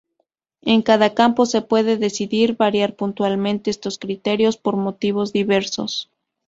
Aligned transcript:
En 0.63 0.81
cada 0.81 1.13
campo, 1.13 1.45
se 1.45 1.61
puede 1.61 1.95
decidir 1.95 2.57
variar 2.57 2.95
puntualmente 2.95 3.69
estos 3.69 3.99
criterios 3.99 4.57
por 4.57 4.75
motivos 4.75 5.31
diversos. 5.31 6.09